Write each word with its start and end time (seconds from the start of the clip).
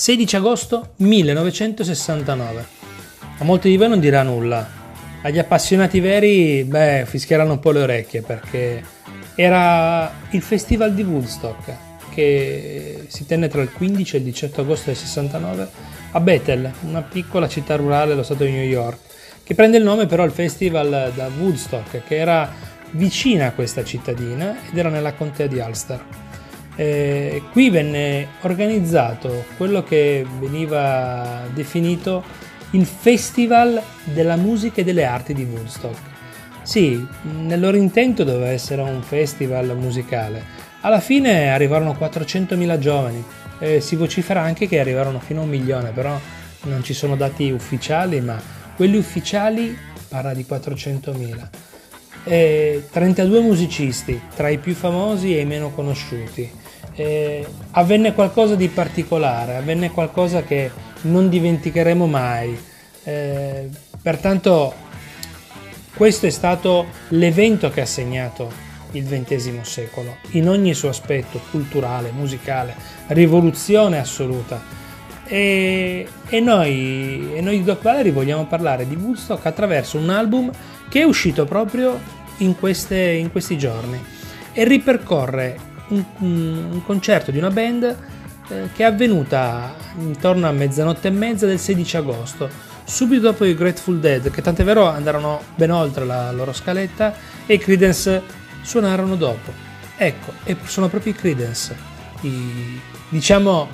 16 0.00 0.36
agosto 0.36 0.92
1969. 0.96 2.66
A 3.36 3.44
molti 3.44 3.68
di 3.68 3.76
voi 3.76 3.90
non 3.90 4.00
dirà 4.00 4.22
nulla. 4.22 4.66
Agli 5.20 5.38
appassionati 5.38 6.00
veri, 6.00 6.64
beh, 6.64 7.04
fischieranno 7.04 7.52
un 7.52 7.58
po' 7.58 7.70
le 7.70 7.82
orecchie 7.82 8.22
perché 8.22 8.82
era 9.34 10.10
il 10.30 10.40
festival 10.40 10.94
di 10.94 11.02
Woodstock 11.02 11.74
che 12.14 13.04
si 13.08 13.26
tenne 13.26 13.48
tra 13.48 13.60
il 13.60 13.70
15 13.70 14.16
e 14.16 14.18
il 14.20 14.24
18 14.24 14.62
agosto 14.62 14.86
del 14.86 14.96
69 14.96 15.68
a 16.12 16.20
Bethel, 16.20 16.72
una 16.84 17.02
piccola 17.02 17.46
città 17.46 17.76
rurale 17.76 18.08
dello 18.08 18.22
stato 18.22 18.44
di 18.44 18.52
New 18.52 18.64
York, 18.64 19.00
che 19.42 19.54
prende 19.54 19.76
il 19.76 19.84
nome 19.84 20.06
però 20.06 20.22
al 20.22 20.32
festival 20.32 21.12
da 21.14 21.28
Woodstock, 21.38 22.04
che 22.06 22.16
era 22.16 22.50
vicina 22.92 23.48
a 23.48 23.52
questa 23.52 23.84
cittadina 23.84 24.56
ed 24.66 24.78
era 24.78 24.88
nella 24.88 25.12
contea 25.12 25.46
di 25.46 25.58
Ulster. 25.58 26.29
Eh, 26.80 27.42
qui 27.52 27.68
venne 27.68 28.26
organizzato 28.40 29.44
quello 29.58 29.82
che 29.82 30.24
veniva 30.38 31.42
definito 31.52 32.24
il 32.70 32.86
Festival 32.86 33.78
della 34.04 34.36
musica 34.36 34.80
e 34.80 34.84
delle 34.84 35.04
arti 35.04 35.34
di 35.34 35.44
Woodstock. 35.44 35.98
Sì, 36.62 37.06
nel 37.34 37.60
loro 37.60 37.76
intento 37.76 38.24
doveva 38.24 38.48
essere 38.48 38.80
un 38.80 39.02
festival 39.02 39.76
musicale. 39.76 40.42
Alla 40.80 41.00
fine 41.00 41.52
arrivarono 41.52 41.94
400.000 42.00 42.78
giovani, 42.78 43.22
eh, 43.58 43.82
si 43.82 43.94
vocifera 43.94 44.40
anche 44.40 44.66
che 44.66 44.80
arrivarono 44.80 45.20
fino 45.20 45.40
a 45.40 45.44
un 45.44 45.50
milione, 45.50 45.90
però 45.90 46.18
non 46.62 46.82
ci 46.82 46.94
sono 46.94 47.14
dati 47.14 47.50
ufficiali, 47.50 48.22
ma 48.22 48.40
quelli 48.74 48.96
ufficiali 48.96 49.76
parla 50.08 50.32
di 50.32 50.46
400.000. 50.48 51.48
E 52.24 52.84
32 52.90 53.40
musicisti, 53.40 54.18
tra 54.34 54.48
i 54.48 54.56
più 54.56 54.72
famosi 54.72 55.36
e 55.36 55.40
i 55.40 55.46
meno 55.46 55.68
conosciuti 55.72 56.59
eh, 56.94 57.46
avvenne 57.72 58.14
qualcosa 58.14 58.54
di 58.54 58.68
particolare, 58.68 59.56
avvenne 59.56 59.90
qualcosa 59.90 60.42
che 60.42 60.70
non 61.02 61.28
dimenticheremo 61.28 62.06
mai. 62.06 62.58
Eh, 63.04 63.68
pertanto 64.02 64.74
questo 65.94 66.26
è 66.26 66.30
stato 66.30 66.86
l'evento 67.08 67.70
che 67.70 67.80
ha 67.80 67.86
segnato 67.86 68.68
il 68.92 69.04
XX 69.04 69.60
secolo, 69.60 70.16
in 70.30 70.48
ogni 70.48 70.74
suo 70.74 70.88
aspetto, 70.88 71.40
culturale, 71.50 72.10
musicale, 72.10 72.74
rivoluzione 73.08 73.98
assoluta. 73.98 74.78
E, 75.26 76.08
e, 76.28 76.40
noi, 76.40 77.34
e 77.34 77.40
noi 77.40 77.58
di 77.58 77.64
Doc 77.64 77.82
Valery 77.82 78.10
vogliamo 78.10 78.46
parlare 78.46 78.88
di 78.88 78.96
Woodstock 78.96 79.46
attraverso 79.46 79.96
un 79.96 80.10
album 80.10 80.50
che 80.88 81.02
è 81.02 81.04
uscito 81.04 81.44
proprio 81.44 82.00
in, 82.38 82.58
queste, 82.58 83.12
in 83.12 83.30
questi 83.30 83.56
giorni 83.56 84.02
e 84.52 84.64
ripercorre 84.64 85.69
un, 85.90 86.04
un 86.18 86.82
concerto 86.84 87.30
di 87.30 87.38
una 87.38 87.50
band 87.50 87.96
eh, 88.48 88.68
che 88.74 88.82
è 88.82 88.86
avvenuta 88.86 89.74
intorno 89.98 90.48
a 90.48 90.52
mezzanotte 90.52 91.08
e 91.08 91.10
mezza 91.10 91.46
del 91.46 91.58
16 91.58 91.96
agosto, 91.96 92.48
subito 92.84 93.22
dopo 93.22 93.44
i 93.44 93.54
Grateful 93.54 94.00
Dead, 94.00 94.30
che 94.30 94.42
tant'è 94.42 94.64
vero 94.64 94.86
andarono 94.86 95.42
ben 95.54 95.70
oltre 95.70 96.04
la 96.04 96.32
loro 96.32 96.52
scaletta 96.52 97.14
e 97.46 97.54
i 97.54 97.58
Credence 97.58 98.22
suonarono 98.62 99.16
dopo. 99.16 99.52
Ecco, 99.96 100.32
e 100.44 100.56
sono 100.64 100.88
proprio 100.88 101.12
i 101.12 101.16
Credence, 101.16 101.76
i, 102.22 102.80
diciamo 103.08 103.68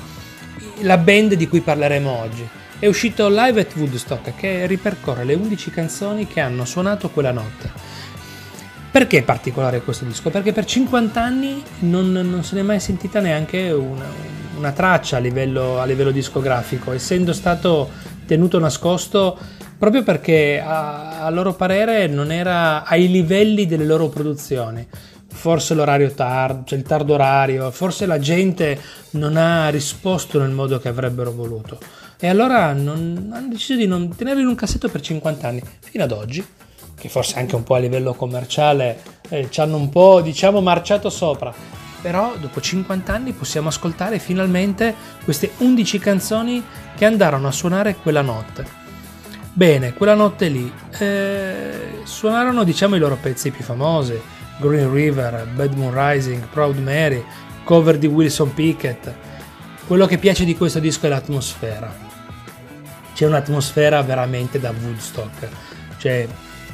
la 0.81 0.98
band 0.98 1.34
di 1.34 1.48
cui 1.48 1.60
parleremo 1.60 2.10
oggi. 2.10 2.47
È 2.78 2.87
uscito 2.87 3.28
Live 3.31 3.60
at 3.60 3.75
Woodstock 3.77 4.34
che 4.37 4.66
ripercorre 4.66 5.25
le 5.25 5.33
11 5.33 5.71
canzoni 5.71 6.27
che 6.27 6.41
hanno 6.41 6.66
suonato 6.66 7.09
quella 7.09 7.33
notte 7.33 7.85
perché 8.96 9.18
è 9.18 9.22
particolare 9.22 9.82
questo 9.82 10.06
disco? 10.06 10.30
Perché 10.30 10.54
per 10.54 10.64
50 10.64 11.20
anni 11.22 11.62
non, 11.80 12.12
non 12.12 12.42
se 12.42 12.56
n'è 12.56 12.62
mai 12.62 12.80
sentita 12.80 13.20
neanche 13.20 13.70
una, 13.70 14.06
una 14.56 14.72
traccia 14.72 15.18
a 15.18 15.20
livello, 15.20 15.78
a 15.78 15.84
livello, 15.84 16.10
discografico, 16.10 16.92
essendo 16.92 17.34
stato 17.34 17.90
tenuto 18.24 18.58
nascosto 18.58 19.38
proprio 19.76 20.02
perché 20.02 20.62
a, 20.64 21.20
a 21.20 21.28
loro 21.28 21.52
parere 21.52 22.06
non 22.06 22.32
era 22.32 22.84
ai 22.84 23.10
livelli 23.10 23.66
delle 23.66 23.84
loro 23.84 24.08
produzioni 24.08 24.88
forse 25.28 25.74
l'orario 25.74 26.10
tardo, 26.12 26.62
cioè 26.64 26.78
il 26.78 26.84
tardo 26.86 27.12
orario, 27.12 27.70
forse 27.72 28.06
la 28.06 28.18
gente 28.18 28.80
non 29.10 29.36
ha 29.36 29.68
risposto 29.68 30.40
nel 30.40 30.52
modo 30.52 30.78
che 30.78 30.88
avrebbero 30.88 31.32
voluto. 31.32 31.78
E 32.18 32.28
allora 32.28 32.72
non, 32.72 33.30
hanno 33.30 33.48
deciso 33.48 33.76
di 33.76 33.86
non 33.86 34.16
tenerlo 34.16 34.40
in 34.40 34.46
un 34.46 34.54
cassetto 34.54 34.88
per 34.88 35.02
50 35.02 35.46
anni, 35.46 35.62
fino 35.80 36.04
ad 36.04 36.12
oggi 36.12 36.42
che 37.06 37.08
forse 37.08 37.38
anche 37.38 37.54
un 37.54 37.62
po' 37.62 37.74
a 37.74 37.78
livello 37.78 38.14
commerciale 38.14 39.00
eh, 39.28 39.48
ci 39.48 39.60
hanno 39.60 39.76
un 39.76 39.88
po' 39.88 40.20
diciamo 40.20 40.60
marciato 40.60 41.08
sopra. 41.08 41.54
Però 42.02 42.34
dopo 42.38 42.60
50 42.60 43.12
anni 43.12 43.32
possiamo 43.32 43.68
ascoltare 43.68 44.18
finalmente 44.18 44.94
queste 45.24 45.52
11 45.58 45.98
canzoni 45.98 46.62
che 46.94 47.04
andarono 47.04 47.48
a 47.48 47.52
suonare 47.52 47.96
quella 47.96 48.22
notte. 48.22 48.84
Bene 49.52 49.94
quella 49.94 50.14
notte 50.14 50.48
lì 50.48 50.70
eh, 50.98 52.00
suonarono 52.04 52.62
diciamo 52.62 52.96
i 52.96 52.98
loro 52.98 53.16
pezzi 53.18 53.50
più 53.50 53.64
famosi 53.64 54.20
Green 54.58 54.92
River, 54.92 55.46
Bad 55.54 55.74
Moon 55.74 55.92
Rising, 55.94 56.46
Proud 56.48 56.76
Mary 56.78 57.24
cover 57.64 57.96
di 57.98 58.06
Wilson 58.06 58.52
Pickett. 58.52 59.14
Quello 59.86 60.06
che 60.06 60.18
piace 60.18 60.44
di 60.44 60.56
questo 60.56 60.78
disco 60.78 61.06
è 61.06 61.08
l'atmosfera. 61.08 62.04
C'è 63.14 63.26
un'atmosfera 63.26 64.02
veramente 64.02 64.60
da 64.60 64.72
Woodstock. 64.78 65.48
Cioè 65.96 66.28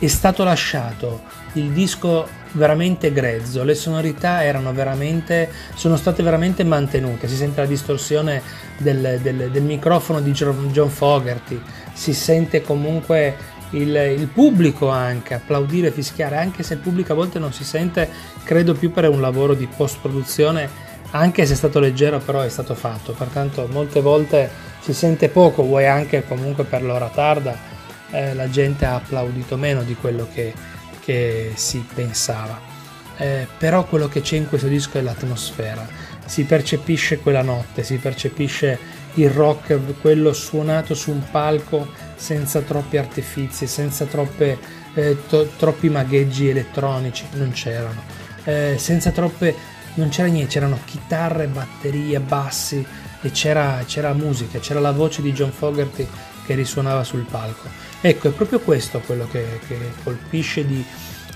è 0.07 0.09
stato 0.09 0.43
lasciato 0.43 1.21
il 1.53 1.71
disco 1.71 2.27
veramente 2.53 3.13
grezzo, 3.13 3.63
le 3.63 3.77
sonorità 3.77 4.43
erano 4.43 4.73
veramente, 4.73 5.49
sono 5.75 5.97
state 5.97 6.25
veramente 6.25 6.65
mantenute, 6.65 7.29
si 7.29 7.37
sente 7.37 7.61
la 7.61 7.69
distorsione 7.69 8.43
del, 8.79 9.21
del, 9.23 9.51
del 9.53 9.63
microfono 9.63 10.21
di 10.21 10.33
John 10.33 10.89
Fogerty, 10.91 11.61
si 11.93 12.15
sente 12.15 12.63
comunque 12.63 13.37
il, 13.71 13.95
il, 13.95 14.27
pubblico 14.27 14.89
anche 14.89 15.35
applaudire, 15.35 15.93
fischiare, 15.93 16.37
anche 16.37 16.65
se 16.65 16.75
il 16.75 16.81
pubblico 16.81 17.13
a 17.13 17.15
volte 17.15 17.39
non 17.39 17.53
si 17.53 17.63
sente, 17.63 18.09
credo 18.43 18.75
più 18.75 18.91
per 18.91 19.09
un 19.09 19.21
lavoro 19.21 19.55
di 19.55 19.69
post 19.69 19.99
produzione, 20.01 20.69
anche 21.13 21.47
se 21.47 21.53
è 21.53 21.57
stato 21.57 21.79
leggero 21.79 22.19
però 22.19 22.41
è 22.41 22.49
stato 22.49 22.75
fatto, 22.75 23.13
pertanto 23.13 23.69
molte 23.71 24.01
volte 24.01 24.51
si 24.81 24.93
sente 24.93 25.29
poco, 25.29 25.63
vuoi 25.63 25.87
anche 25.87 26.25
comunque 26.27 26.65
per 26.65 26.83
l'ora 26.83 27.09
tarda 27.09 27.71
eh, 28.13 28.35
la 28.35 28.49
gente 28.49 28.85
ha 28.85 28.95
applaudito 28.95 29.57
meno 29.57 29.83
di 29.83 29.95
quello 29.95 30.29
che, 30.33 30.55
che 31.01 31.53
si 31.55 31.85
pensava. 31.93 32.71
Eh, 33.17 33.47
però 33.59 33.85
quello 33.85 34.09
che 34.09 34.21
c'è 34.21 34.37
in 34.37 34.49
questo 34.49 34.69
disco 34.69 34.99
è 34.99 35.01
l'atmosfera, 35.03 35.87
si 36.25 36.45
percepisce 36.45 37.19
quella 37.19 37.43
notte, 37.43 37.83
si 37.83 37.97
percepisce 37.97 38.79
il 39.15 39.31
rock, 39.31 40.01
quello 40.01 40.33
suonato 40.33 40.95
su 40.95 41.11
un 41.11 41.23
palco 41.31 41.89
senza 42.15 42.61
troppi 42.61 42.97
artifici, 42.97 43.67
senza 43.67 44.07
troppe, 44.07 44.59
eh, 44.95 45.17
to- 45.29 45.51
troppi 45.59 45.89
magheggi 45.89 46.49
elettronici, 46.49 47.27
non 47.33 47.51
c'erano, 47.53 48.03
eh, 48.45 48.77
senza 48.79 49.11
troppe, 49.11 49.55
non 49.95 50.09
c'era 50.09 50.29
niente, 50.29 50.53
c'erano 50.53 50.79
chitarre, 50.85 51.47
batterie, 51.49 52.19
bassi 52.21 52.85
e 53.21 53.31
c'era, 53.31 53.83
c'era 53.87 54.13
musica, 54.15 54.59
c'era 54.59 54.81
la 54.81 54.93
voce 54.93 55.21
di 55.21 55.33
John 55.33 55.53
Fogerty 55.53 56.09
che 56.45 56.55
risuonava 56.55 57.05
sul 57.05 57.27
palco. 57.29 57.69
Ecco, 58.01 58.29
è 58.29 58.31
proprio 58.33 58.61
questo 58.61 59.01
quello 59.01 59.29
che, 59.31 59.61
che 59.67 59.93
colpisce 60.03 60.67
di, 60.67 60.85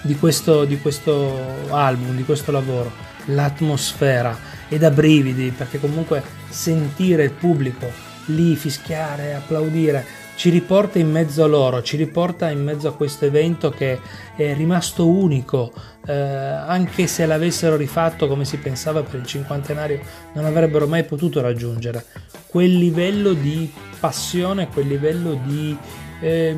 di, 0.03 0.17
questo, 0.17 0.65
di 0.65 0.79
questo 0.79 1.69
album, 1.71 2.17
di 2.17 2.25
questo 2.25 2.53
lavoro, 2.53 2.93
l'atmosfera 3.27 4.39
e 4.69 4.79
da 4.79 4.91
brividi, 4.91 5.51
perché 5.51 5.79
comunque 5.79 6.23
sentire 6.49 7.25
il 7.25 7.33
pubblico 7.33 7.91
lì 8.27 8.57
fischiare, 8.57 9.35
applaudire, 9.35 10.05
ci 10.37 10.51
riporta 10.51 10.99
in 10.99 11.11
mezzo 11.11 11.43
a 11.43 11.47
loro, 11.47 11.83
ci 11.83 11.97
riporta 11.97 12.51
in 12.51 12.63
mezzo 12.63 12.89
a 12.89 12.95
questo 12.95 13.25
evento 13.25 13.71
che 13.71 13.99
è 14.37 14.55
rimasto 14.55 15.09
unico, 15.09 15.73
eh, 16.07 16.13
anche 16.13 17.07
se 17.07 17.25
l'avessero 17.25 17.77
rifatto 17.77 18.29
come 18.29 18.45
si 18.45 18.59
pensava 18.59 19.03
per 19.03 19.21
il 19.21 19.27
cinquantenario, 19.27 19.99
non 20.35 20.45
avrebbero 20.45 20.87
mai 20.87 21.05
potuto 21.05 21.41
raggiungere 21.41 22.05
quel 22.47 22.77
livello 22.77 23.33
di 23.33 23.73
passione, 23.99 24.69
quel 24.69 24.87
livello 24.87 25.41
di, 25.43 25.77
eh, 26.21 26.55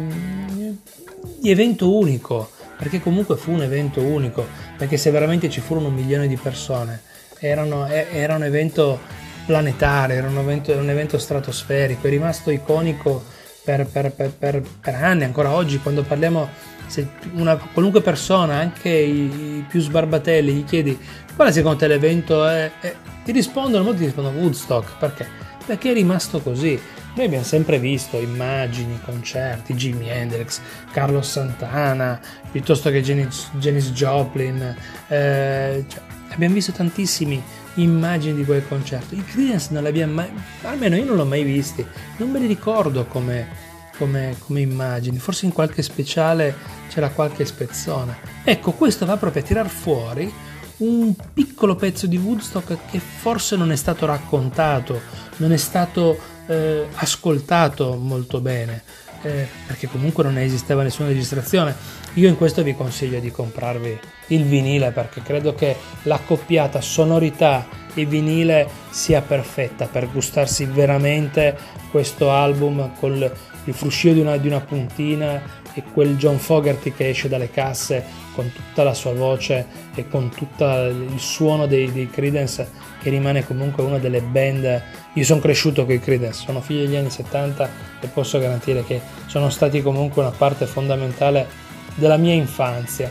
di 1.41 1.51
evento 1.51 1.97
unico, 1.97 2.51
perché 2.77 3.01
comunque 3.01 3.37
fu 3.37 3.53
un 3.53 3.63
evento 3.63 4.01
unico, 4.01 4.45
perché 4.77 4.97
se 4.97 5.11
veramente 5.11 5.49
ci 5.49 5.61
furono 5.61 5.89
un 5.89 5.95
milione 5.95 6.27
di 6.27 6.37
persone, 6.37 7.03
erano, 7.39 7.87
era 7.87 8.35
un 8.35 8.45
evento 8.45 8.99
planetario, 9.47 10.17
era 10.17 10.29
un 10.29 10.39
evento, 10.39 10.73
un 10.73 10.91
evento 10.91 11.17
stratosferico, 11.17 12.07
è 12.07 12.11
rimasto 12.11 12.51
iconico 12.51 13.37
per, 13.76 14.11
per, 14.11 14.32
per, 14.32 14.62
per 14.81 14.94
anni, 14.94 15.25
ancora 15.25 15.50
oggi, 15.50 15.79
quando 15.79 16.03
parliamo, 16.03 16.49
se 16.87 17.06
una 17.35 17.56
qualunque 17.56 18.00
persona, 18.00 18.55
anche 18.55 18.88
i, 18.88 19.59
i, 19.59 19.65
più 19.69 19.81
sbarbatelli, 19.81 20.53
gli 20.53 20.65
chiedi 20.65 20.99
qual 21.37 21.49
è 21.49 21.53
secondo 21.53 21.79
te 21.79 21.87
l'evento, 21.87 22.47
è, 22.47 22.70
è, 22.81 22.94
ti 23.25 23.32
rispondono, 23.32 23.85
molti 23.85 24.05
rispondono 24.05 24.38
Woodstock, 24.38 24.99
perché? 24.99 25.26
Perché 25.67 25.91
è 25.91 25.94
rimasto 25.94 26.41
così. 26.41 26.81
Noi 27.15 27.26
abbiamo 27.26 27.44
sempre 27.44 27.79
visto 27.79 28.17
immagini, 28.17 29.00
concerti, 29.05 29.75
Jimi 29.75 30.09
Hendrix, 30.09 30.61
Carlos 30.93 31.29
Santana, 31.29 32.19
piuttosto 32.50 32.91
che 32.91 33.03
Janis, 33.03 33.50
Janis 33.55 33.91
Joplin, 33.91 34.76
eh, 35.09 35.85
cioè, 35.88 36.00
abbiamo 36.38 36.55
visto 36.55 36.70
tantissimi 36.70 37.43
immagini 37.75 38.37
di 38.37 38.44
quel 38.44 38.67
concerto. 38.67 39.17
I 39.17 39.25
Creedence 39.25 39.70
non 39.73 39.82
li 39.82 39.88
abbiamo 39.88 40.14
mai, 40.14 40.31
almeno 40.62 40.94
io 40.94 41.05
non 41.05 41.17
l'ho 41.17 41.25
mai 41.25 41.43
visti, 41.43 41.85
non 42.19 42.31
me 42.31 42.38
li 42.38 42.46
ricordo 42.46 43.06
come, 43.06 43.49
come, 43.96 44.37
come 44.38 44.61
immagini, 44.61 45.19
forse 45.19 45.46
in 45.46 45.52
qualche 45.52 45.82
speciale 45.82 46.55
c'era 46.88 47.11
qualche 47.11 47.44
spezzone. 47.44 48.17
Ecco, 48.44 48.70
questo 48.70 49.05
va 49.05 49.17
proprio 49.17 49.43
a 49.43 49.44
tirar 49.44 49.69
fuori 49.69 50.32
un 50.76 51.12
piccolo 51.35 51.75
pezzo 51.75 52.06
di 52.06 52.17
Woodstock 52.17 52.88
che 52.88 53.00
forse 53.00 53.56
non 53.56 53.73
è 53.73 53.76
stato 53.76 54.06
raccontato, 54.06 55.00
non 55.38 55.52
è 55.52 55.56
stato 55.56 56.17
eh, 56.46 56.87
ascoltato 56.94 57.96
molto 57.96 58.41
bene, 58.41 58.84
eh, 59.23 59.47
perché 59.67 59.88
comunque 59.88 60.25
non 60.25 60.38
esisteva 60.38 60.82
nessuna 60.82 61.09
registrazione. 61.09 61.75
Io 62.15 62.29
in 62.29 62.37
questo 62.37 62.62
vi 62.62 62.75
consiglio 62.75 63.20
di 63.20 63.31
comprarvi 63.31 63.99
il 64.29 64.44
vinile 64.44 64.91
perché 64.91 65.23
credo 65.23 65.55
che 65.55 65.76
l'accoppiata 66.03 66.81
sonorità 66.81 67.67
e 67.94 68.05
vinile 68.05 68.69
sia 68.91 69.23
perfetta 69.23 69.87
per 69.87 70.11
gustarsi 70.11 70.65
veramente 70.65 71.56
questo 71.91 72.31
album 72.31 72.93
con 72.99 73.31
il 73.65 73.75
fruscio 73.75 74.12
di 74.12 74.20
una, 74.20 74.37
di 74.37 74.47
una 74.47 74.61
puntina 74.61 75.41
e 75.79 75.83
quel 75.93 76.17
John 76.17 76.39
Fogerty 76.39 76.93
che 76.93 77.11
esce 77.11 77.29
dalle 77.29 77.51
casse 77.51 78.05
con 78.35 78.51
tutta 78.53 78.83
la 78.83 78.95
sua 78.95 79.15
voce 79.15 79.65
e 79.95 80.09
con 80.09 80.29
tutto 80.29 80.65
il 80.87 81.19
suono 81.19 81.67
dei, 81.67 81.93
dei 81.93 82.11
Credence 82.11 82.69
che 83.01 83.11
rimane 83.11 83.47
comunque 83.47 83.85
una 83.85 83.99
delle 83.99 84.21
band. 84.21 84.83
Io 85.13 85.25
sono 85.25 85.41
cresciuto 85.41 85.85
con 85.85 85.95
i 85.95 86.01
Credence 86.01 86.43
sono 86.45 86.61
figlio 86.61 86.85
degli 86.85 86.97
anni 86.97 87.11
70 87.11 87.71
e 88.01 88.07
posso 88.09 88.41
garantire 88.41 88.85
che 88.85 89.01
sono 89.27 89.51
stati 89.51 89.81
comunque 89.83 90.23
una 90.23 90.33
parte 90.33 90.67
fondamentale 90.67 91.47
della 91.95 92.17
mia 92.17 92.35
infanzia. 92.35 93.09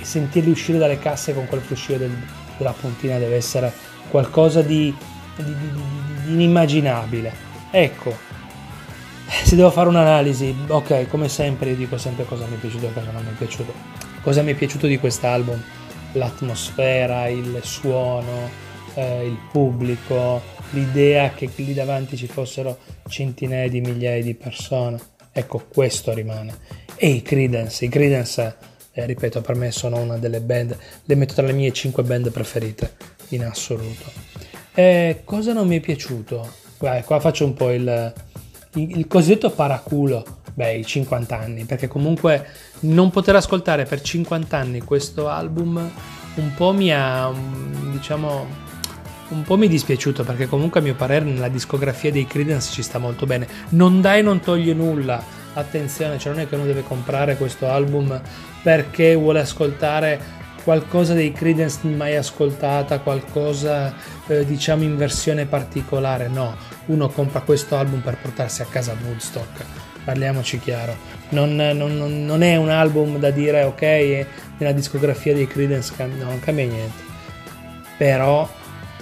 E 0.00 0.04
sentirli 0.04 0.50
uscire 0.50 0.78
dalle 0.78 0.98
casse 0.98 1.34
con 1.34 1.46
quel 1.46 1.60
fruscio 1.60 1.96
del, 1.98 2.16
della 2.56 2.72
puntina 2.72 3.18
deve 3.18 3.36
essere 3.36 3.70
qualcosa 4.08 4.62
di, 4.62 4.94
di, 5.36 5.44
di, 5.44 5.54
di 6.24 6.32
inimmaginabile. 6.32 7.50
Ecco 7.70 8.31
se 9.44 9.56
devo 9.56 9.70
fare 9.70 9.88
un'analisi, 9.88 10.54
ok, 10.66 11.08
come 11.08 11.28
sempre 11.28 11.70
io 11.70 11.76
dico 11.76 11.96
sempre 11.98 12.24
cosa 12.24 12.46
mi 12.46 12.56
è 12.56 12.58
piaciuto 12.58 12.86
e 12.86 12.92
cosa 12.92 13.10
non 13.10 13.22
mi 13.24 13.30
è 13.30 13.34
piaciuto. 13.34 13.72
Cosa 14.22 14.42
mi 14.42 14.52
è 14.52 14.54
piaciuto 14.54 14.86
di 14.86 14.98
quest'album? 14.98 15.60
L'atmosfera, 16.12 17.28
il 17.28 17.60
suono, 17.62 18.48
eh, 18.94 19.26
il 19.26 19.38
pubblico, 19.50 20.40
l'idea 20.70 21.30
che 21.30 21.50
lì 21.54 21.74
davanti 21.74 22.16
ci 22.16 22.26
fossero 22.26 22.78
centinaia 23.08 23.68
di 23.68 23.80
migliaia 23.80 24.22
di 24.22 24.34
persone. 24.34 24.98
Ecco, 25.32 25.66
questo 25.68 26.12
rimane. 26.12 26.54
E 26.96 27.08
i 27.08 27.22
Credence, 27.22 27.84
i 27.84 27.88
Credence, 27.88 28.56
eh, 28.92 29.06
ripeto, 29.06 29.40
per 29.40 29.54
me 29.54 29.70
sono 29.70 29.98
una 29.98 30.18
delle 30.18 30.40
band, 30.40 30.76
le 31.04 31.14
metto 31.14 31.34
tra 31.34 31.46
le 31.46 31.52
mie 31.52 31.72
5 31.72 32.02
band 32.02 32.30
preferite 32.30 32.94
in 33.28 33.44
assoluto. 33.44 34.10
E 34.74 35.22
cosa 35.24 35.52
non 35.52 35.66
mi 35.66 35.78
è 35.78 35.80
piaciuto? 35.80 36.60
Beh, 36.78 37.02
qua 37.04 37.20
faccio 37.20 37.44
un 37.44 37.54
po' 37.54 37.70
il 37.70 38.12
il 38.74 39.06
cosiddetto 39.06 39.50
paraculo, 39.50 40.24
beh, 40.54 40.76
i 40.76 40.86
50 40.86 41.38
anni, 41.38 41.64
perché 41.64 41.88
comunque 41.88 42.46
non 42.80 43.10
poter 43.10 43.36
ascoltare 43.36 43.84
per 43.84 44.00
50 44.00 44.56
anni 44.56 44.80
questo 44.80 45.28
album 45.28 45.90
un 46.34 46.54
po' 46.54 46.72
mi 46.72 46.90
ha, 46.92 47.30
diciamo, 47.90 48.46
un 49.28 49.42
po' 49.42 49.56
mi 49.56 49.66
è 49.66 49.68
dispiaciuto 49.68 50.24
perché 50.24 50.46
comunque 50.46 50.80
a 50.80 50.82
mio 50.82 50.94
parere 50.94 51.24
nella 51.24 51.48
discografia 51.48 52.10
dei 52.10 52.26
Credence 52.26 52.72
ci 52.72 52.82
sta 52.82 52.98
molto 52.98 53.26
bene. 53.26 53.46
Non 53.70 54.00
dai 54.00 54.22
non 54.22 54.40
toglie 54.40 54.74
nulla. 54.74 55.40
Attenzione, 55.54 56.18
cioè 56.18 56.32
non 56.32 56.40
è 56.40 56.48
che 56.48 56.54
uno 56.54 56.64
deve 56.64 56.82
comprare 56.82 57.36
questo 57.36 57.68
album 57.68 58.18
perché 58.62 59.14
vuole 59.14 59.40
ascoltare 59.40 60.40
qualcosa 60.62 61.14
dei 61.14 61.32
Credence 61.32 61.86
mai 61.86 62.16
ascoltata, 62.16 63.00
qualcosa 63.00 63.94
eh, 64.26 64.44
diciamo 64.44 64.82
in 64.82 64.96
versione 64.96 65.46
particolare, 65.46 66.28
no, 66.28 66.56
uno 66.86 67.08
compra 67.08 67.40
questo 67.40 67.76
album 67.76 68.00
per 68.00 68.16
portarsi 68.18 68.62
a 68.62 68.66
casa 68.66 68.96
Woodstock, 69.04 69.64
parliamoci 70.04 70.58
chiaro, 70.58 70.96
non, 71.30 71.54
non, 71.54 72.24
non 72.24 72.42
è 72.42 72.56
un 72.56 72.70
album 72.70 73.18
da 73.18 73.30
dire 73.30 73.64
ok, 73.64 74.26
nella 74.58 74.72
discografia 74.72 75.34
dei 75.34 75.46
Credence 75.46 75.92
no, 75.98 76.24
non 76.24 76.40
cambia 76.40 76.66
niente, 76.66 77.02
però 77.96 78.48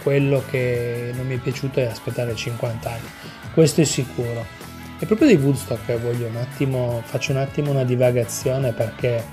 quello 0.02 0.42
che 0.50 1.12
non 1.14 1.26
mi 1.26 1.36
è 1.36 1.38
piaciuto 1.38 1.80
è 1.80 1.84
aspettare 1.84 2.34
50 2.34 2.90
anni, 2.90 3.08
questo 3.52 3.80
è 3.80 3.84
sicuro. 3.84 4.58
E 5.02 5.06
proprio 5.06 5.28
di 5.28 5.42
Woodstock 5.42 5.98
voglio 5.98 6.26
un 6.26 6.36
attimo, 6.36 7.02
faccio 7.06 7.32
un 7.32 7.38
attimo 7.38 7.70
una 7.70 7.84
divagazione 7.84 8.72
perché 8.72 9.24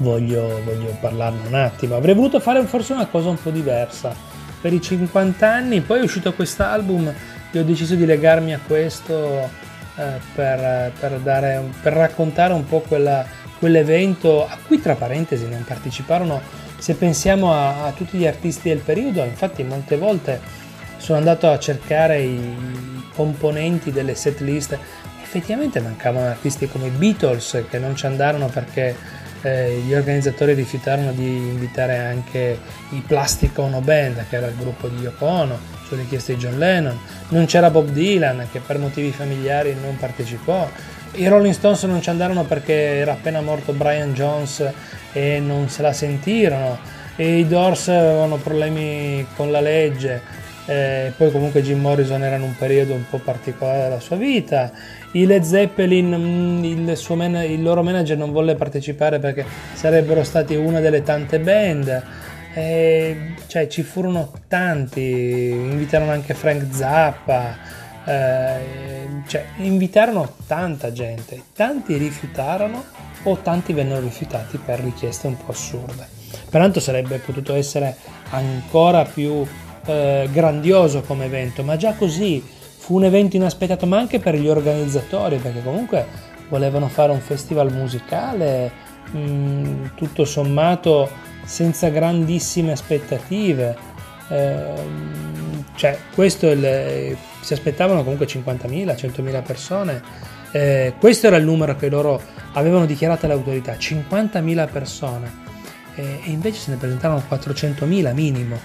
voglio, 0.00 0.60
voglio 0.64 0.96
parlarne 1.00 1.46
un 1.46 1.54
attimo. 1.54 1.96
Avrei 1.96 2.14
voluto 2.14 2.40
fare 2.40 2.62
forse 2.64 2.92
una 2.92 3.06
cosa 3.06 3.28
un 3.28 3.40
po' 3.40 3.50
diversa. 3.50 4.14
Per 4.60 4.72
i 4.72 4.80
50 4.80 5.50
anni, 5.50 5.80
poi 5.80 6.00
è 6.00 6.02
uscito 6.02 6.34
quest'album 6.34 7.12
e 7.50 7.58
ho 7.58 7.64
deciso 7.64 7.94
di 7.94 8.04
legarmi 8.04 8.52
a 8.52 8.60
questo 8.64 9.48
eh, 9.96 10.20
per, 10.34 10.92
per, 10.98 11.18
dare, 11.20 11.62
per, 11.80 11.94
raccontare 11.94 12.52
un 12.52 12.66
po' 12.66 12.80
quella, 12.80 13.24
quell'evento 13.58 14.46
a 14.46 14.58
cui 14.66 14.80
tra 14.80 14.94
parentesi 14.94 15.48
non 15.48 15.64
parteciparono, 15.64 16.40
se 16.76 16.94
pensiamo 16.94 17.52
a, 17.52 17.86
a 17.86 17.92
tutti 17.92 18.18
gli 18.18 18.26
artisti 18.26 18.68
del 18.68 18.78
periodo, 18.78 19.24
infatti 19.24 19.62
molte 19.62 19.96
volte 19.96 20.40
sono 20.98 21.18
andato 21.18 21.50
a 21.50 21.58
cercare 21.58 22.20
i 22.20 23.02
componenti 23.14 23.90
delle 23.90 24.14
set 24.14 24.40
list 24.40 24.78
effettivamente 25.22 25.80
mancavano 25.80 26.26
artisti 26.26 26.68
come 26.68 26.88
i 26.88 26.90
Beatles 26.90 27.64
che 27.68 27.78
non 27.78 27.94
ci 27.94 28.04
andarono 28.06 28.46
perché 28.46 28.96
eh, 29.42 29.80
gli 29.84 29.94
organizzatori 29.94 30.52
rifiutarono 30.54 31.12
di 31.12 31.24
invitare 31.24 31.98
anche 31.98 32.58
i 32.90 33.02
Plastic 33.06 33.56
Ono 33.58 33.80
Band, 33.80 34.24
che 34.28 34.36
era 34.36 34.46
il 34.46 34.56
gruppo 34.56 34.88
di 34.88 35.02
Yoko 35.02 35.26
Ono, 35.26 35.58
su 35.86 35.94
richiesta 35.94 36.32
di 36.32 36.38
John 36.38 36.58
Lennon. 36.58 36.98
Non 37.28 37.46
c'era 37.46 37.70
Bob 37.70 37.88
Dylan, 37.88 38.46
che 38.50 38.60
per 38.60 38.78
motivi 38.78 39.10
familiari 39.10 39.74
non 39.80 39.96
partecipò. 39.96 40.68
I 41.12 41.26
Rolling 41.26 41.54
Stones 41.54 41.82
non 41.84 42.00
ci 42.00 42.10
andarono 42.10 42.44
perché 42.44 42.72
era 42.72 43.12
appena 43.12 43.40
morto 43.40 43.72
Brian 43.72 44.14
Jones 44.14 44.64
e 45.12 45.40
non 45.40 45.68
se 45.68 45.82
la 45.82 45.92
sentirono. 45.92 46.78
E 47.16 47.38
i 47.38 47.46
Doors 47.46 47.88
avevano 47.88 48.36
problemi 48.36 49.26
con 49.36 49.50
la 49.50 49.60
legge. 49.60 50.22
Eh, 50.66 51.12
poi 51.16 51.30
comunque 51.32 51.62
Jim 51.62 51.80
Morrison 51.80 52.22
era 52.22 52.36
in 52.36 52.42
un 52.42 52.54
periodo 52.56 52.94
un 52.94 53.04
po' 53.08 53.18
particolare 53.18 53.82
della 53.84 53.98
sua 53.98 54.16
vita 54.16 54.70
i 55.12 55.26
Led 55.26 55.42
Zeppelin, 55.42 56.14
mm, 56.14 56.64
il, 56.64 56.98
man- 57.16 57.42
il, 57.44 57.62
loro 57.62 57.82
manager 57.82 58.16
non 58.16 58.30
volle 58.30 58.54
partecipare 58.54 59.18
perché 59.18 59.44
sarebbero 59.72 60.22
stati 60.22 60.54
una 60.54 60.80
delle 60.80 61.02
tante 61.02 61.40
band. 61.40 62.02
E, 62.52 63.34
cioè, 63.46 63.66
ci 63.68 63.82
furono 63.82 64.32
tanti, 64.48 65.50
invitarono 65.50 66.10
anche 66.10 66.34
Frank 66.34 66.66
Zappa, 66.72 67.56
eh, 68.04 68.58
cioè, 69.26 69.44
invitarono 69.58 70.34
tanta 70.46 70.92
gente, 70.92 71.42
tanti 71.54 71.96
rifiutarono 71.96 72.84
o 73.24 73.36
tanti 73.38 73.72
vennero 73.72 74.00
rifiutati 74.00 74.58
per 74.58 74.80
richieste 74.80 75.26
un 75.26 75.36
po' 75.36 75.52
assurde. 75.52 76.06
Pertanto 76.48 76.80
sarebbe 76.80 77.18
potuto 77.18 77.54
essere 77.54 77.96
ancora 78.30 79.04
più 79.04 79.44
eh, 79.86 80.28
grandioso 80.32 81.02
come 81.02 81.26
evento, 81.26 81.62
ma 81.62 81.76
già 81.76 81.94
così 81.94 82.42
fu 82.42 82.96
un 82.96 83.04
evento 83.04 83.36
inaspettato 83.36 83.86
ma 83.86 83.98
anche 83.98 84.18
per 84.18 84.34
gli 84.34 84.48
organizzatori 84.48 85.36
perché 85.36 85.62
comunque 85.62 86.06
volevano 86.48 86.88
fare 86.88 87.12
un 87.12 87.20
festival 87.20 87.72
musicale 87.72 88.70
mh, 89.12 89.18
mm, 89.18 89.84
tutto 89.94 90.24
sommato 90.24 91.08
senza 91.44 91.88
grandissime 91.88 92.72
aspettative 92.72 93.88
Ehm, 94.30 95.64
cioè, 95.74 95.98
questo 96.14 96.48
il, 96.50 97.16
si 97.40 97.52
aspettavano 97.52 98.02
comunque 98.02 98.26
50.000, 98.26 98.94
100.000 98.94 99.42
persone. 99.42 100.02
Eh, 100.52 100.94
questo 100.98 101.26
era 101.26 101.36
il 101.36 101.44
numero 101.44 101.76
che 101.76 101.88
loro 101.88 102.20
avevano 102.52 102.86
dichiarato 102.86 103.26
alle 103.26 103.34
autorità, 103.34 103.74
50.000 103.74 104.70
persone. 104.70 105.48
Eh, 105.96 106.20
e 106.24 106.30
invece 106.30 106.60
se 106.60 106.70
ne 106.70 106.76
presentarono 106.76 107.22
400.000 107.28 108.14
minimo. 108.14 108.58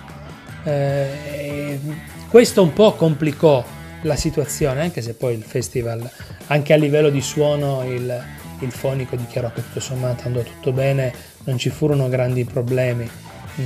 Eh, 0.65 1.79
questo 2.27 2.63
un 2.63 2.73
po' 2.73 2.93
complicò 2.93 3.63
la 4.01 4.15
situazione, 4.15 4.81
anche 4.81 5.01
se 5.01 5.13
poi 5.13 5.35
il 5.35 5.43
festival, 5.43 6.09
anche 6.47 6.73
a 6.73 6.77
livello 6.77 7.09
di 7.09 7.21
suono, 7.21 7.83
il, 7.83 8.23
il 8.59 8.71
fonico 8.71 9.15
dichiarò 9.15 9.51
che 9.51 9.61
tutto 9.61 9.79
sommato 9.79 10.25
andò 10.25 10.41
tutto 10.41 10.71
bene, 10.71 11.13
non 11.45 11.57
ci 11.57 11.69
furono 11.69 12.09
grandi 12.09 12.43
problemi, 12.45 13.07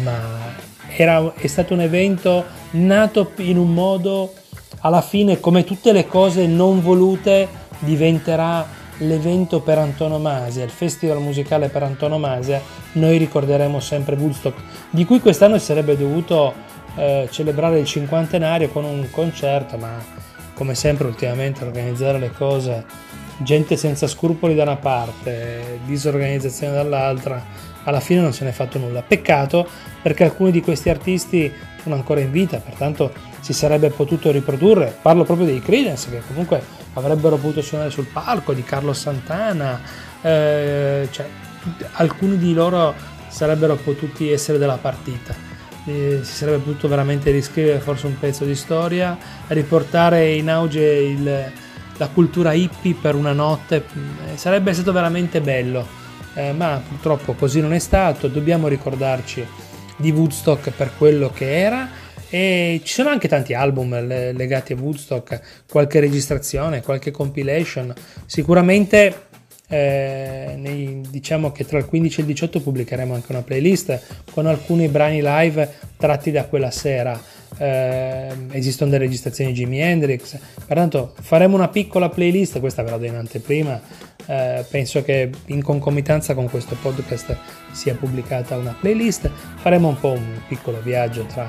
ma 0.04 0.54
era, 0.96 1.34
è 1.36 1.48
stato 1.48 1.74
un 1.74 1.82
evento 1.82 2.46
nato 2.72 3.32
in 3.38 3.58
un 3.58 3.74
modo, 3.74 4.34
alla 4.82 5.02
fine 5.02 5.40
come 5.40 5.64
tutte 5.64 5.92
le 5.94 6.06
cose 6.06 6.46
non 6.48 6.82
volute 6.82 7.48
diventerà 7.80 8.78
l'evento 9.00 9.62
per 9.62 9.78
antonomasia, 9.78 10.66
il 10.66 10.70
festival 10.70 11.22
musicale 11.22 11.70
per 11.70 11.84
antonomasia, 11.84 12.62
noi 12.94 13.18
ricorderemo 13.18 13.80
sempre 13.80 14.16
Woodstock, 14.16 14.62
di 14.90 15.06
cui 15.06 15.22
quest'anno 15.22 15.58
si 15.58 15.66
sarebbe 15.66 15.96
dovuto 15.96 16.68
eh, 17.00 17.28
celebrare 17.32 17.80
il 17.80 17.86
cinquantenario 17.86 18.68
con 18.70 18.84
un 18.84 19.10
concerto, 19.10 19.78
ma 19.78 19.98
come 20.54 20.76
sempre 20.76 21.08
ultimamente 21.08 21.64
organizzare 21.64 22.20
le 22.20 22.32
cose, 22.32 22.84
gente 23.38 23.78
senza 23.78 24.08
scrupoli 24.08 24.54
da 24.54 24.64
una 24.64 24.76
parte, 24.76 25.80
disorganizzazione 25.86 26.74
dall'altra, 26.74 27.42
alla 27.86 28.02
fine 28.02 28.20
non 28.20 28.34
se 28.34 28.44
n'è 28.44 28.52
fatto 28.52 28.78
nulla. 28.78 29.02
Peccato 29.02 29.66
perché 30.02 30.26
alcuni 30.26 30.52
di 30.52 30.62
questi 30.62 30.90
artisti 30.90 31.52
sono 31.82 31.96
ancora 31.96 32.20
in 32.20 32.32
vita, 32.32 32.58
pertanto 32.58 33.14
si 33.40 33.54
sarebbe 33.54 33.90
potuto 33.90 34.30
riprodurre. 34.32 34.94
Parlo 35.02 35.24
proprio 35.24 35.48
dei 35.48 35.62
Credence 35.62 36.10
che 36.10 36.22
comunque 36.28 36.62
avrebbero 36.96 37.38
potuto 37.38 37.62
suonare 37.62 37.90
sul 37.90 38.08
palco, 38.08 38.54
di 38.54 38.64
Carlo 38.64 38.92
Santana, 38.92 39.80
eh, 40.22 41.08
cioè, 41.10 41.26
alcuni 41.94 42.38
di 42.38 42.54
loro 42.54 42.94
sarebbero 43.30 43.76
potuti 43.76 44.30
essere 44.30 44.58
della 44.58 44.78
partita. 44.78 45.49
Si 46.22 46.34
sarebbe 46.34 46.58
potuto 46.60 46.88
veramente 46.88 47.32
riscrivere 47.32 47.80
forse 47.80 48.06
un 48.06 48.20
pezzo 48.20 48.46
di 48.46 48.56
storia, 48.56 49.18
riportare 49.48 50.34
in 50.34 50.50
auge 50.50 50.82
il, 50.82 51.52
la 51.98 52.08
cultura 52.08 52.54
hippie 52.54 52.96
per 53.00 53.16
una 53.16 53.34
notte, 53.34 53.78
eh, 53.78 54.38
sarebbe 54.38 54.74
stato 54.74 54.92
veramente 54.92 55.42
bello. 55.42 55.88
Eh, 56.36 56.54
ma 56.54 56.82
purtroppo 56.88 57.34
così 57.34 57.60
non 57.60 57.74
è 57.74 57.80
stato, 57.80 58.28
dobbiamo 58.28 58.68
ricordarci 58.68 59.46
di 59.98 60.12
Woodstock 60.12 60.72
per 60.72 60.92
quello 60.98 61.32
che 61.32 61.60
era. 61.60 61.90
E 62.30 62.82
ci 62.84 62.94
sono 62.94 63.10
anche 63.10 63.28
tanti 63.28 63.56
album 63.56 64.06
legati 64.06 64.74
a 64.74 64.76
Woodstock, 64.80 65.64
qualche 65.68 66.00
registrazione, 66.00 66.84
qualche 66.84 67.10
compilation, 67.10 67.92
sicuramente 68.28 69.29
eh, 69.70 70.56
nei, 70.58 71.02
diciamo 71.10 71.52
che 71.52 71.64
tra 71.64 71.78
il 71.78 71.86
15 71.86 72.20
e 72.20 72.22
il 72.24 72.28
18 72.30 72.62
pubblicheremo 72.62 73.14
anche 73.14 73.32
una 73.32 73.44
playlist 73.44 74.24
con 74.32 74.48
alcuni 74.48 74.88
brani 74.88 75.22
live 75.22 75.72
tratti 75.96 76.32
da 76.32 76.46
quella 76.46 76.72
sera. 76.72 77.38
Eh, 77.58 78.28
esistono 78.52 78.90
delle 78.90 79.04
registrazioni 79.04 79.52
di 79.52 79.60
Jimi 79.60 79.80
Hendrix, 79.80 80.38
pertanto 80.66 81.14
faremo 81.20 81.56
una 81.56 81.68
piccola 81.68 82.10
playlist, 82.10 82.60
questa 82.60 82.84
ve 82.84 82.90
la 82.92 82.98
do 82.98 83.06
in 83.06 83.16
anteprima, 83.16 83.82
eh, 84.26 84.64
penso 84.70 85.04
che 85.04 85.30
in 85.48 85.62
concomitanza 85.62 86.36
con 86.36 86.50
questo 86.50 86.78
podcast 86.82 87.36
sia 87.72 87.96
pubblicata 87.96 88.56
una 88.56 88.76
playlist, 88.80 89.30
faremo 89.56 89.90
un 89.90 90.00
po' 90.00 90.12
un 90.12 90.42
piccolo 90.48 90.80
viaggio 90.82 91.26
tra, 91.26 91.48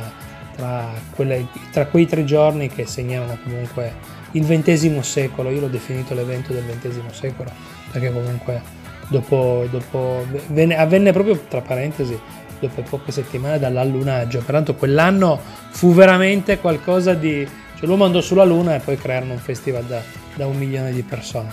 tra, 0.56 0.90
quelle, 1.14 1.46
tra 1.70 1.86
quei 1.86 2.06
tre 2.06 2.24
giorni 2.24 2.68
che 2.68 2.86
segnano 2.86 3.38
comunque 3.44 4.18
il 4.32 4.44
XX 4.44 4.98
secolo, 5.00 5.50
io 5.50 5.60
l'ho 5.60 5.68
definito 5.68 6.14
l'evento 6.14 6.52
del 6.52 6.64
XX 6.64 7.10
secolo, 7.10 7.50
perché 7.90 8.12
comunque 8.12 8.62
dopo, 9.08 9.66
dopo 9.70 10.24
venne, 10.48 10.76
avvenne 10.76 11.12
proprio 11.12 11.38
tra 11.48 11.60
parentesi 11.60 12.18
dopo 12.60 12.82
poche 12.82 13.10
settimane 13.10 13.58
dall'allunaggio. 13.58 14.38
Pertanto 14.38 14.74
quell'anno 14.74 15.40
fu 15.70 15.92
veramente 15.92 16.58
qualcosa 16.58 17.14
di... 17.14 17.46
Cioè 17.74 17.88
l'uomo 17.88 18.04
andò 18.04 18.20
sulla 18.20 18.44
Luna 18.44 18.76
e 18.76 18.80
poi 18.80 18.96
crearono 18.96 19.32
un 19.32 19.38
festival 19.38 19.84
da, 19.84 20.02
da 20.34 20.46
un 20.46 20.56
milione 20.56 20.92
di 20.92 21.02
persone. 21.02 21.50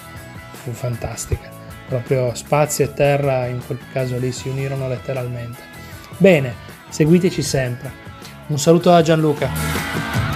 Fu 0.51 0.71
fantastica. 0.71 1.49
Proprio 1.87 2.35
spazio 2.35 2.83
e 2.83 2.93
terra 2.93 3.47
in 3.47 3.61
quel 3.65 3.79
caso 3.93 4.17
lì 4.17 4.31
si 4.31 4.49
unirono 4.49 4.89
letteralmente. 4.89 5.61
Bene, 6.17 6.53
seguiteci 6.89 7.41
sempre. 7.41 8.05
Un 8.47 8.59
saluto 8.59 8.89
da 8.89 9.01
Gianluca. 9.01 10.26